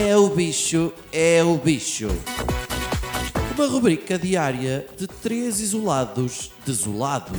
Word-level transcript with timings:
É 0.00 0.16
o 0.16 0.28
bicho, 0.28 0.92
é 1.12 1.42
o 1.42 1.56
bicho. 1.58 2.06
Uma 3.56 3.66
rubrica 3.66 4.16
diária 4.16 4.86
de 4.96 5.08
três 5.08 5.58
isolados 5.58 6.52
desolados. 6.64 7.36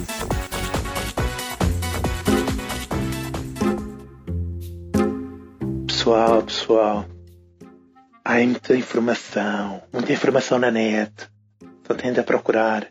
Pessoal, 5.87 6.43
pessoal. 6.43 7.05
Há 8.25 8.33
muita 8.33 8.75
informação, 8.75 9.81
muita 9.93 10.11
informação 10.11 10.59
na 10.59 10.69
net. 10.69 11.13
Só 11.87 11.93
tende 11.93 12.19
a 12.19 12.23
procurar 12.23 12.89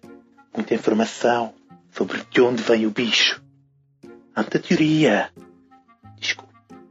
muita 0.56 0.74
informação 0.74 1.52
sobre 1.90 2.22
de 2.30 2.40
onde 2.40 2.62
vem 2.62 2.86
o 2.86 2.90
bicho. 2.90 3.44
Há 4.34 4.40
muita 4.40 4.58
teoria. 4.58 5.30
Diz 6.18 6.32
que 6.32 6.42
o 6.42 6.48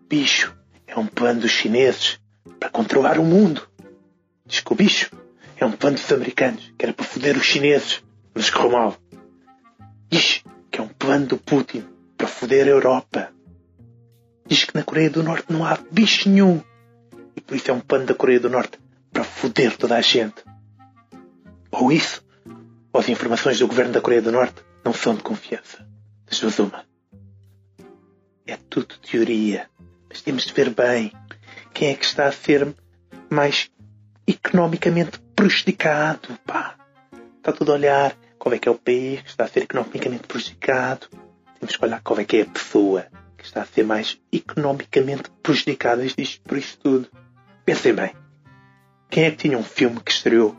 bicho 0.08 0.56
é 0.86 0.96
um 0.96 1.08
plano 1.08 1.42
dos 1.42 1.52
chineses 1.52 2.20
para 2.60 2.70
controlar 2.70 3.20
o 3.20 3.24
mundo. 3.24 3.68
Diz 4.46 4.62
que 4.62 4.72
o 4.72 4.76
bicho 4.76 5.12
é 5.58 5.66
um 5.66 5.72
plano 5.72 5.98
dos 5.98 6.12
americanos 6.12 6.74
que 6.78 6.86
era 6.86 6.94
para 6.94 7.06
foder 7.06 7.38
os 7.38 7.46
chineses, 7.46 8.04
mas 8.34 8.50
correu 8.50 8.72
mal. 8.72 8.98
Diz 10.10 10.44
que 10.72 10.80
é 10.80 10.84
um 10.84 10.88
plano 10.88 11.28
do 11.28 11.38
Putin 11.38 11.86
para 12.18 12.28
foder 12.28 12.68
a 12.68 12.72
Europa. 12.72 13.32
Diz 14.46 14.64
que 14.64 14.76
na 14.76 14.84
Coreia 14.84 15.10
do 15.10 15.24
Norte 15.24 15.52
não 15.52 15.66
há 15.66 15.78
bicho 15.92 16.30
nenhum. 16.30 16.62
E 17.36 17.42
por 17.42 17.56
isso 17.56 17.70
é 17.70 17.74
um 17.74 17.80
plano 17.80 18.06
da 18.06 18.14
Coreia 18.14 18.40
do 18.40 18.50
Norte 18.50 18.80
para 19.12 19.24
foder 19.24 19.76
toda 19.76 19.96
a 19.96 20.02
gente. 20.02 20.44
Ou 21.72 21.92
isso, 21.92 22.24
ou 22.94 23.02
as 23.02 23.10
informações 23.10 23.60
do 23.60 23.68
governo 23.68 23.92
da 23.92 24.02
Coreia 24.02 24.22
do 24.22 24.32
Norte 24.32 24.64
não 24.84 24.94
são 24.94 25.16
de 25.16 25.24
confiança. 25.24 25.86
Das 26.26 26.40
duas 26.40 26.58
uma. 26.60 26.86
É 28.46 28.58
tudo 28.70 28.98
teoria. 29.00 29.70
Mas 30.08 30.22
temos 30.22 30.46
de 30.46 30.54
ver 30.54 30.70
bem 30.70 31.12
quem 31.78 31.90
é 31.90 31.94
que 31.94 32.06
está 32.06 32.26
a 32.26 32.32
ser 32.32 32.74
mais 33.30 33.70
economicamente 34.26 35.20
prejudicado. 35.36 36.30
Pá. 36.44 36.76
Está 37.38 37.52
tudo 37.52 37.72
a 37.72 37.76
olhar 37.76 38.18
qual 38.40 38.56
é 38.56 38.58
que 38.58 38.68
é 38.68 38.72
o 38.72 38.80
país 38.80 39.22
que 39.22 39.30
está 39.30 39.44
a 39.44 39.48
ser 39.48 39.62
economicamente 39.62 40.26
prejudicado. 40.26 41.08
Temos 41.60 41.76
que 41.76 41.86
olhar 41.86 42.02
qual 42.02 42.20
é 42.20 42.26
que 42.26 42.38
é 42.38 42.42
a 42.42 42.46
pessoa 42.48 43.06
que 43.38 43.46
está 43.46 43.62
a 43.62 43.66
ser 43.68 43.86
mais 43.86 44.20
economicamente 44.32 45.30
prejudicada 45.44 46.02
por 46.48 46.58
isto 46.58 46.80
tudo. 46.82 47.10
Pensem 47.64 47.94
bem. 47.94 48.12
Quem 49.08 49.26
é 49.26 49.32
que 49.32 49.38
tinha 49.38 49.58
um 49.60 49.64
filme 49.64 50.00
que 50.00 50.12
estreou 50.12 50.56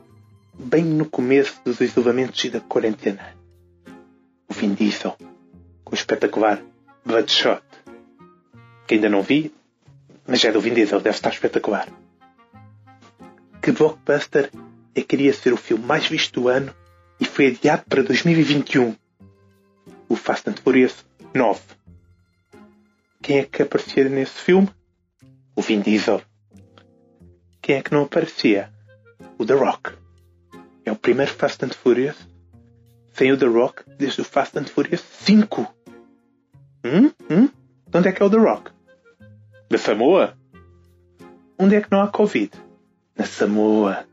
bem 0.54 0.84
no 0.84 1.04
começo 1.04 1.60
dos 1.64 1.80
isolamentos 1.80 2.44
e 2.44 2.50
da 2.50 2.60
quarentena? 2.60 3.34
O 4.48 4.54
Vin 4.54 4.72
Diesel, 4.72 5.16
com 5.82 5.90
o 5.90 5.98
espetacular 5.98 6.62
Bloodshot. 7.04 7.64
Que 8.86 8.94
ainda 8.94 9.08
não 9.08 9.20
vi, 9.20 9.52
mas 10.28 10.44
é 10.44 10.52
do 10.52 10.60
Vin 10.60 10.74
Diesel, 10.74 11.00
deve 11.00 11.16
estar 11.16 11.30
espetacular. 11.30 11.88
Que 13.62 13.72
blockbuster 13.72 14.50
é 14.94 15.00
que 15.00 15.06
queria 15.06 15.32
ser 15.32 15.54
o 15.54 15.56
filme 15.56 15.84
mais 15.84 16.06
visto 16.06 16.40
do 16.40 16.48
ano 16.48 16.74
e 17.18 17.24
foi 17.24 17.46
adiado 17.48 17.84
para 17.88 18.02
2021? 18.02 18.94
O 20.06 20.14
Fast 20.14 20.50
and 20.50 20.56
Furious 20.62 21.04
9. 21.34 21.60
Quem 23.22 23.38
é 23.38 23.44
que 23.44 23.62
aparecia 23.62 24.08
nesse 24.08 24.38
filme? 24.38 24.68
O 25.56 25.62
Vin 25.62 25.80
Diesel. 25.80 26.22
Quem 27.62 27.76
é 27.76 27.82
que 27.82 27.92
não 27.92 28.02
aparecia? 28.02 28.70
O 29.38 29.46
The 29.46 29.54
Rock. 29.54 29.92
É 30.84 30.92
o 30.92 30.96
primeiro 30.96 31.32
Fast 31.32 31.64
and 31.64 31.70
Furious 31.70 32.16
sem 33.14 33.32
o 33.32 33.38
The 33.38 33.46
Rock 33.46 33.82
desde 33.96 34.20
o 34.20 34.24
Fast 34.24 34.58
and 34.58 34.66
Furious 34.66 35.00
5. 35.00 35.74
Hum? 36.84 37.10
Hum? 37.30 37.48
De 37.88 37.98
onde 37.98 38.08
é 38.08 38.12
que 38.12 38.22
é 38.22 38.26
o 38.26 38.30
The 38.30 38.36
Rock? 38.36 38.77
Da 39.70 39.76
Samoa? 39.76 40.34
Onde 41.58 41.76
é 41.76 41.82
que 41.82 41.92
não 41.92 42.00
há 42.00 42.08
Covid? 42.08 42.50
Na 43.14 43.26
Samoa. 43.26 44.06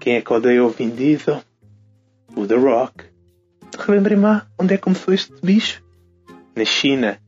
Quem 0.00 0.16
é 0.16 0.20
que 0.20 0.32
odeia 0.32 0.64
o 0.64 0.68
Vin 0.68 0.90
Diesel? 0.90 1.40
O 2.34 2.44
The 2.44 2.56
Rock. 2.56 3.04
Relembrem-me 3.78 4.42
onde 4.58 4.74
é 4.74 4.76
que 4.76 4.82
começou 4.82 5.14
este 5.14 5.32
bicho? 5.40 5.80
Na 6.56 6.64
China. 6.64 7.20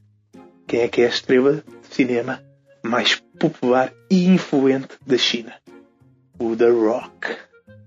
Quem 0.66 0.80
é 0.80 0.88
que 0.88 1.02
é 1.02 1.06
a 1.06 1.10
estrela 1.10 1.62
de 1.62 1.94
cinema 1.94 2.42
mais 2.82 3.14
popular 3.38 3.92
e 4.10 4.26
influente 4.26 4.98
da 5.06 5.16
China? 5.16 5.54
O 6.36 6.56
The 6.56 6.68
Rock. 6.68 7.28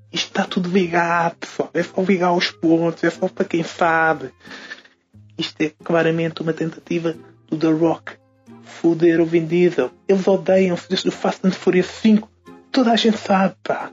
Isto 0.10 0.28
está 0.28 0.46
tudo 0.46 0.70
ligado, 0.70 1.36
pessoal. 1.36 1.70
É 1.74 1.84
só 1.84 2.02
ligar 2.02 2.32
os 2.32 2.50
pontos, 2.50 3.04
é 3.04 3.10
só 3.10 3.28
para 3.28 3.44
quem 3.44 3.62
sabe. 3.62 4.32
Isto 5.38 5.62
é 5.64 5.74
claramente 5.84 6.42
uma 6.42 6.54
tentativa 6.54 7.14
do 7.50 7.58
The 7.58 7.72
Rock 7.72 8.25
foder 8.64 9.22
o 9.22 9.26
Vin 9.26 9.46
Diesel. 9.46 9.92
Eles 10.08 10.28
odeiam-se 10.28 10.90
desde 10.90 11.10
o 11.10 11.12
Fast 11.12 11.46
and 11.46 11.52
Furious 11.52 11.88
5. 11.88 12.30
Toda 12.72 12.92
a 12.92 12.96
gente 12.96 13.18
sabe, 13.18 13.56
pá. 13.64 13.92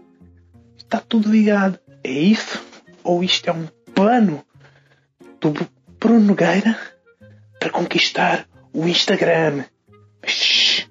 Está 0.77 1.01
tudo 1.01 1.31
ligado. 1.31 1.79
É 2.05 2.11
isso? 2.11 2.63
Ou 3.03 3.23
isto 3.23 3.49
é 3.49 3.53
um 3.53 3.67
plano 3.95 4.45
do 5.41 5.55
Bruno 5.99 6.21
Nogueira 6.21 6.79
para 7.59 7.71
conquistar 7.71 8.47
o 8.73 8.87
Instagram? 8.87 9.65
Mas, 10.21 10.33
shh, 10.33 10.89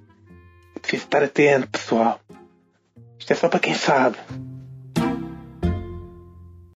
é 0.76 0.80
preciso 0.80 1.04
estar 1.04 1.24
atento, 1.24 1.68
pessoal. 1.68 2.20
Isto 3.20 3.34
é 3.34 3.36
só 3.36 3.50
para 3.50 3.60
quem 3.60 3.76
sabe. 3.76 4.18